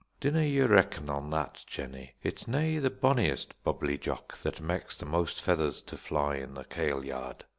"Dinna 0.19 0.41
ye 0.41 0.61
reckon 0.61 1.11
on 1.11 1.29
that, 1.29 1.63
Jennie; 1.67 2.15
it's 2.23 2.47
nae 2.47 2.79
the 2.79 2.89
bonniest 2.89 3.53
Bubbly 3.63 3.99
Jock 3.99 4.35
that 4.39 4.59
mak's 4.59 4.97
the 4.97 5.05
most 5.05 5.39
feathers 5.39 5.79
to 5.83 5.95
fly 5.95 6.37
in 6.37 6.55
the 6.55 6.63
kailyard. 6.63 7.43